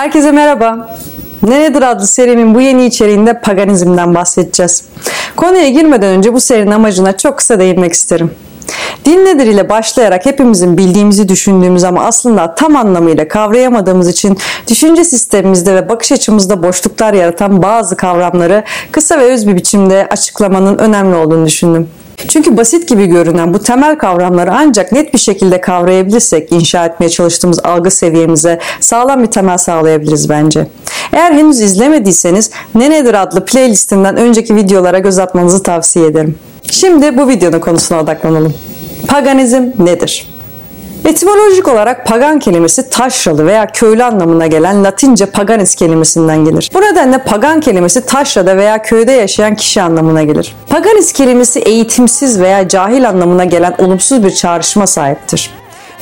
[0.00, 0.96] Herkese merhaba.
[1.42, 4.84] Ne nedir adlı serimin bu yeni içeriğinde paganizmden bahsedeceğiz.
[5.36, 8.30] Konuya girmeden önce bu serinin amacına çok kısa değinmek isterim.
[9.04, 15.74] Din nedir ile başlayarak hepimizin bildiğimizi düşündüğümüz ama aslında tam anlamıyla kavrayamadığımız için düşünce sistemimizde
[15.74, 21.46] ve bakış açımızda boşluklar yaratan bazı kavramları kısa ve öz bir biçimde açıklamanın önemli olduğunu
[21.46, 21.88] düşündüm.
[22.28, 27.58] Çünkü basit gibi görünen bu temel kavramları ancak net bir şekilde kavrayabilirsek inşa etmeye çalıştığımız
[27.58, 30.66] algı seviyemize sağlam bir temel sağlayabiliriz bence.
[31.12, 36.34] Eğer henüz izlemediyseniz Ne Nedir adlı playlistinden önceki videolara göz atmanızı tavsiye ederim.
[36.70, 38.54] Şimdi bu videonun konusuna odaklanalım.
[39.08, 40.39] Paganizm nedir?
[41.04, 46.70] Etimolojik olarak pagan kelimesi taşralı veya köylü anlamına gelen Latince paganis kelimesinden gelir.
[46.74, 50.54] Bu nedenle pagan kelimesi taşrada veya köyde yaşayan kişi anlamına gelir.
[50.68, 55.50] Paganis kelimesi eğitimsiz veya cahil anlamına gelen olumsuz bir çağrışıma sahiptir.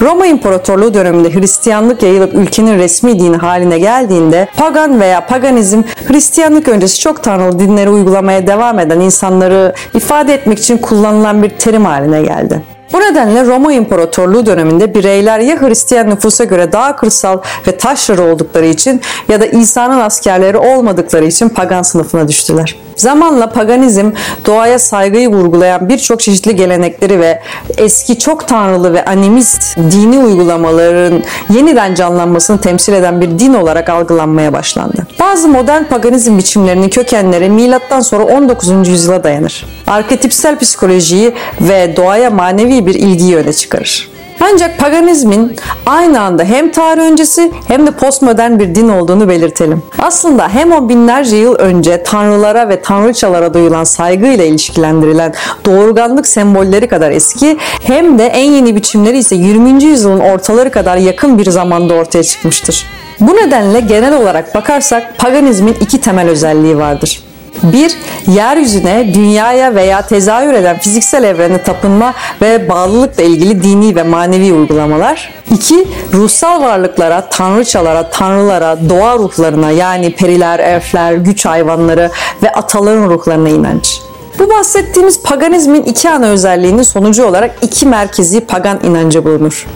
[0.01, 7.01] Roma İmparatorluğu döneminde Hristiyanlık yayılıp ülkenin resmi dini haline geldiğinde pagan veya paganizm Hristiyanlık öncesi
[7.01, 12.63] çok tanrılı dinleri uygulamaya devam eden insanları ifade etmek için kullanılan bir terim haline geldi.
[12.93, 18.67] Bu nedenle Roma İmparatorluğu döneminde bireyler ya Hristiyan nüfusa göre daha kırsal ve taşrarı oldukları
[18.67, 22.88] için ya da İsa'nın askerleri olmadıkları için pagan sınıfına düştüler.
[22.99, 24.11] Zamanla paganizm
[24.47, 27.43] doğaya saygıyı vurgulayan birçok çeşitli gelenekleri ve
[27.77, 34.53] eski çok tanrılı ve animist dini uygulamaların yeniden canlanmasını temsil eden bir din olarak algılanmaya
[34.53, 35.07] başlandı.
[35.21, 38.89] Bazı modern paganizm biçimlerinin kökenleri milattan sonra 19.
[38.89, 39.67] yüzyıla dayanır.
[39.87, 44.18] Arketipsel psikolojiyi ve doğaya manevi bir ilgiyi öne çıkarır.
[44.41, 49.83] Ancak paganizmin aynı anda hem tarih öncesi hem de postmodern bir din olduğunu belirtelim.
[49.99, 57.11] Aslında hem o binlerce yıl önce tanrılara ve tanrıçalara duyulan saygıyla ilişkilendirilen doğurganlık sembolleri kadar
[57.11, 59.85] eski hem de en yeni biçimleri ise 20.
[59.85, 62.87] yüzyılın ortaları kadar yakın bir zamanda ortaya çıkmıştır.
[63.21, 67.28] Bu nedenle genel olarak bakarsak paganizmin iki temel özelliği vardır.
[67.63, 74.53] Bir, yeryüzüne, dünyaya veya tezahür eden fiziksel evrene tapınma ve bağlılıkla ilgili dini ve manevi
[74.53, 75.35] uygulamalar.
[75.51, 82.11] İki, ruhsal varlıklara, tanrıçalara, tanrılara, doğa ruhlarına yani periler, elfler, güç hayvanları
[82.43, 84.01] ve ataların ruhlarına inanç.
[84.39, 89.67] Bu bahsettiğimiz paganizmin iki ana özelliğinin sonucu olarak iki merkezi pagan inancı bulunur.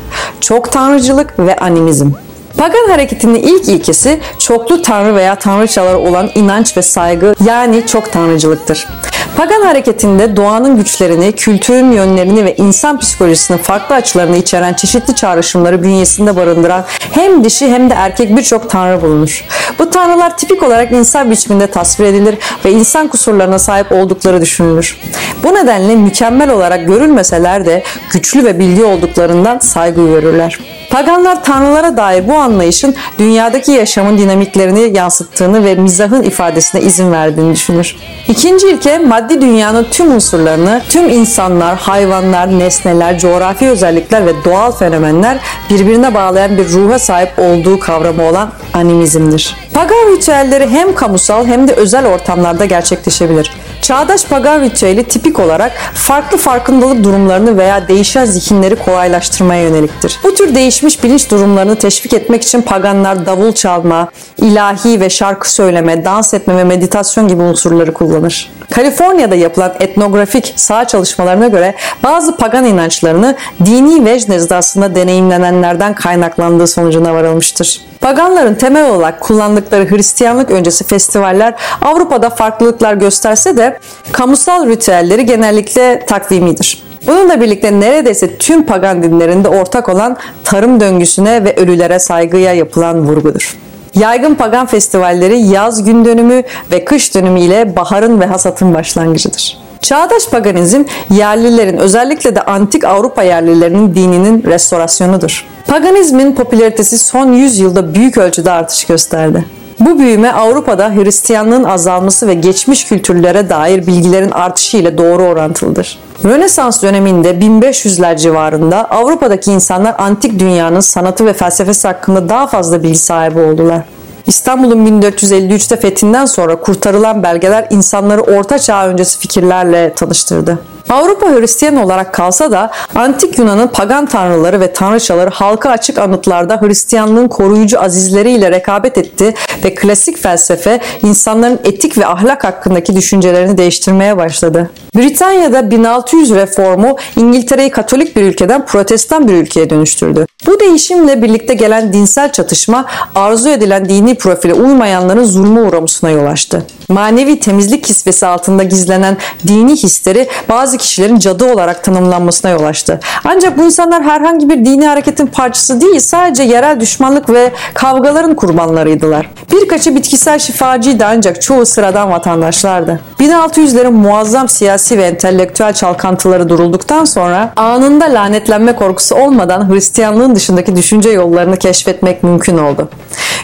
[0.41, 2.10] Çok tanrıcılık ve animizm.
[2.57, 8.89] Pagan hareketinin ilk ilkesi çoklu tanrı veya tanrıçalara olan inanç ve saygı yani çok tanrıcılıktır.
[9.37, 16.37] Pagan hareketinde doğanın güçlerini, kültürün yönlerini ve insan psikolojisinin farklı açılarını içeren çeşitli çağrışımları bünyesinde
[16.37, 19.45] barındıran hem dişi hem de erkek birçok tanrı bulunur.
[19.79, 24.99] Bu tanrılar tipik olarak insan biçiminde tasvir edilir ve insan kusurlarına sahip oldukları düşünülür.
[25.43, 27.83] Bu nedenle mükemmel olarak görülmeseler de
[28.13, 30.59] güçlü ve bilgi olduklarından saygı görürler.
[30.92, 37.97] Paganlar tanrılara dair bu anlayışın dünyadaki yaşamın dinamiklerini yansıttığını ve mizahın ifadesine izin verdiğini düşünür.
[38.28, 45.38] İkinci ilke maddi dünyanın tüm unsurlarını, tüm insanlar, hayvanlar, nesneler, coğrafi özellikler ve doğal fenomenler
[45.70, 49.56] birbirine bağlayan bir ruha sahip olduğu kavramı olan animizmdir.
[49.74, 53.50] Pagan ritüelleri hem kamusal hem de özel ortamlarda gerçekleşebilir.
[53.82, 60.19] Çağdaş pagan ritüeli tipik olarak farklı farkındalık durumlarını veya değişen zihinleri kolaylaştırmaya yöneliktir.
[60.25, 66.04] Bu tür değişmiş bilinç durumlarını teşvik etmek için paganlar davul çalma, ilahi ve şarkı söyleme,
[66.04, 68.53] dans etme ve meditasyon gibi unsurları kullanır.
[68.71, 77.15] Kaliforniya'da yapılan etnografik sağ çalışmalarına göre bazı pagan inançlarını dini vecd nezdasında deneyimlenenlerden kaynaklandığı sonucuna
[77.15, 77.91] varılmıştır.
[78.03, 83.79] Paganların temel olarak kullandıkları Hristiyanlık öncesi festivaller Avrupa'da farklılıklar gösterse de
[84.13, 86.83] kamusal ritüelleri genellikle takvimidir.
[87.07, 93.57] Bununla birlikte neredeyse tüm pagan dinlerinde ortak olan tarım döngüsüne ve ölülere saygıya yapılan vurgudur.
[93.95, 96.43] Yaygın pagan festivalleri yaz gün dönümü
[96.73, 99.59] ve kış dönümü ile baharın ve hasatın başlangıcıdır.
[99.81, 105.52] Çağdaş paganizm yerlilerin özellikle de antik Avrupa yerlilerinin dininin restorasyonudur.
[105.67, 109.45] Paganizmin popülaritesi son 100 yılda büyük ölçüde artış gösterdi.
[109.81, 115.98] Bu büyüme Avrupa'da Hristiyanlığın azalması ve geçmiş kültürlere dair bilgilerin artışı ile doğru orantılıdır.
[116.25, 122.98] Rönesans döneminde 1500'ler civarında Avrupa'daki insanlar antik dünyanın sanatı ve felsefesi hakkında daha fazla bilgi
[122.98, 123.83] sahibi oldular.
[124.27, 130.59] İstanbul'un 1453'te fethinden sonra kurtarılan belgeler insanları orta çağ öncesi fikirlerle tanıştırdı.
[130.92, 137.28] Avrupa Hristiyan olarak kalsa da antik Yunan'ın pagan tanrıları ve tanrıçaları halka açık anıtlarda Hristiyanlığın
[137.28, 139.34] koruyucu azizleriyle rekabet etti
[139.65, 144.71] ve klasik felsefe insanların etik ve ahlak hakkındaki düşüncelerini değiştirmeye başladı.
[144.97, 150.27] Britanya'da 1600 reformu İngiltere'yi Katolik bir ülkeden Protestan bir ülkeye dönüştürdü.
[150.47, 152.84] Bu değişimle birlikte gelen dinsel çatışma
[153.15, 156.66] arzu edilen dini profile uymayanların zulme uğramasına yol açtı.
[156.88, 159.16] Manevi temizlik kisvesi altında gizlenen
[159.47, 163.01] dini hisleri bazı kişilerin cadı olarak tanımlanmasına yol açtı.
[163.25, 169.31] Ancak bu insanlar herhangi bir dini hareketin parçası değil, sadece yerel düşmanlık ve kavgaların kurbanlarıydılar.
[169.53, 173.01] Birkaçı bitkisel şifacıydı ancak çoğu sıradan vatandaşlardı.
[173.21, 181.11] 1600'lerin muazzam siyasi ve entelektüel çalkantıları durulduktan sonra anında lanetlenme korkusu olmadan Hristiyanlığın dışındaki düşünce
[181.11, 182.89] yollarını keşfetmek mümkün oldu.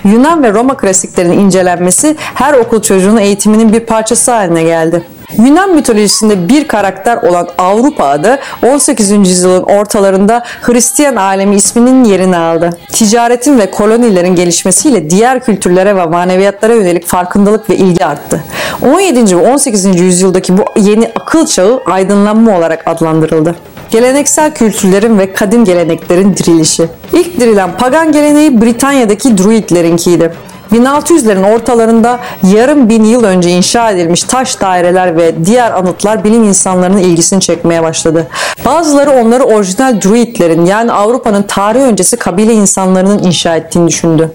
[0.04, 5.04] Yunan ve Roma klasiklerinin incelenmesi her okul çocuğunun eğitiminin bir parçası haline geldi.
[5.36, 9.10] Yunan mitolojisinde bir karakter olan Avrupa adı 18.
[9.10, 12.70] yüzyılın ortalarında Hristiyan alemi isminin yerini aldı.
[12.92, 18.44] Ticaretin ve kolonilerin gelişmesiyle diğer kültürlere ve maneviyatlara yönelik farkındalık ve ilgi arttı.
[18.82, 19.36] 17.
[19.36, 20.00] ve 18.
[20.00, 23.54] yüzyıldaki bu yeni akıl çağı aydınlanma olarak adlandırıldı.
[23.90, 26.88] Geleneksel kültürlerin ve kadim geleneklerin dirilişi.
[27.12, 30.32] İlk dirilen pagan geleneği Britanya'daki Druidlerinkiydi.
[30.72, 36.98] 1600'lerin ortalarında yarım bin yıl önce inşa edilmiş taş daireler ve diğer anıtlar bilim insanlarının
[36.98, 38.26] ilgisini çekmeye başladı.
[38.64, 44.32] Bazıları onları orijinal Druidlerin yani Avrupa'nın tarih öncesi kabile insanlarının inşa ettiğini düşündü.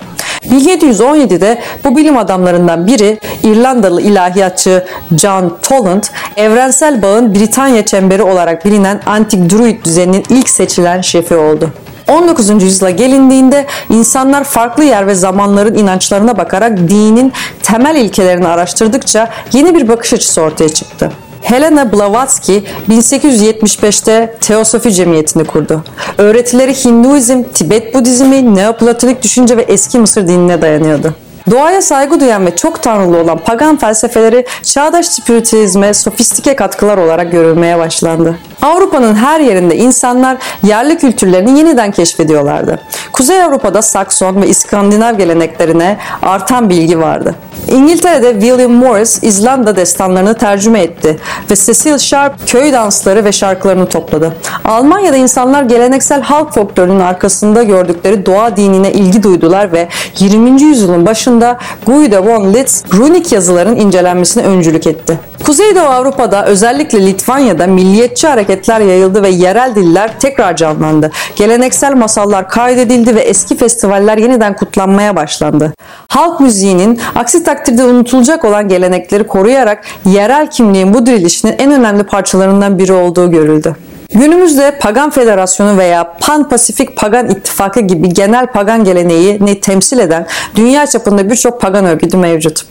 [0.51, 4.85] 1717'de bu bilim adamlarından biri İrlandalı ilahiyatçı
[5.17, 6.03] John Toland,
[6.37, 11.69] evrensel bağın Britanya çemberi olarak bilinen antik Druid düzeninin ilk seçilen şefi oldu.
[12.07, 12.63] 19.
[12.63, 17.33] yüzyıla gelindiğinde insanlar farklı yer ve zamanların inançlarına bakarak dinin
[17.63, 21.11] temel ilkelerini araştırdıkça yeni bir bakış açısı ortaya çıktı.
[21.41, 22.59] Helena Blavatsky
[22.89, 25.83] 1875'te Teosofi Cemiyeti'ni kurdu.
[26.17, 31.13] Öğretileri Hinduizm, Tibet Budizmi, Neoplatonik düşünce ve eski Mısır dinine dayanıyordu.
[31.51, 37.77] Doğaya saygı duyan ve çok tanrılı olan pagan felsefeleri çağdaş spiritüalizme sofistike katkılar olarak görülmeye
[37.77, 38.35] başlandı.
[38.61, 42.79] Avrupa'nın her yerinde insanlar yerli kültürlerini yeniden keşfediyorlardı.
[43.13, 47.35] Kuzey Avrupa'da Sakson ve İskandinav geleneklerine artan bilgi vardı.
[47.71, 51.19] İngiltere'de William Morris İzlanda destanlarını tercüme etti
[51.51, 54.33] ve Cecil Sharp köy dansları ve şarkılarını topladı.
[54.65, 59.87] Almanya'da insanlar geleneksel halk folklorunun arkasında gördükleri doğa dinine ilgi duydular ve
[60.19, 60.61] 20.
[60.61, 65.19] yüzyılın başında Guido von Litz runik yazıların incelenmesine öncülük etti.
[65.43, 71.11] Kuzeydoğu Avrupa'da özellikle Litvanya'da milliyetçi hareketler yayıldı ve yerel diller tekrar canlandı.
[71.35, 75.73] Geleneksel masallar kaydedildi ve eski festivaller yeniden kutlanmaya başlandı.
[76.07, 82.79] Halk müziğinin aksi takdirde unutulacak olan gelenekleri koruyarak yerel kimliğin bu dirilişinin en önemli parçalarından
[82.79, 83.75] biri olduğu görüldü.
[84.13, 91.29] Günümüzde Pagan Federasyonu veya Pan-Pasifik Pagan İttifakı gibi genel pagan geleneği temsil eden dünya çapında
[91.29, 92.65] birçok pagan örgütü mevcut.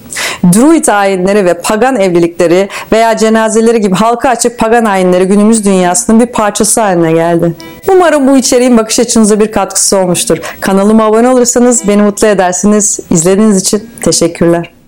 [0.55, 6.27] Druid ayinleri ve pagan evlilikleri veya cenazeleri gibi halka açık pagan ayinleri günümüz dünyasının bir
[6.27, 7.53] parçası haline geldi.
[7.89, 10.39] Umarım bu içeriğin bakış açınıza bir katkısı olmuştur.
[10.61, 13.01] Kanalıma abone olursanız beni mutlu edersiniz.
[13.11, 14.82] İzlediğiniz için teşekkürler.